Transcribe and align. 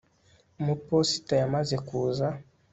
umuposita 0.59 1.33
yamaze 1.41 1.75
kuza 1.87 2.27